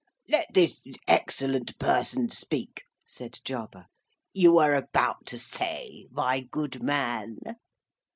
"Let 0.27 0.55
this 0.55 0.81
excellent 1.07 1.77
person 1.77 2.29
speak," 2.31 2.85
said 3.05 3.39
Jarber. 3.45 3.85
"You 4.33 4.55
were 4.55 4.73
about 4.73 5.27
to 5.27 5.37
say, 5.37 6.07
my 6.09 6.39
good 6.39 6.81
man?" 6.81 7.37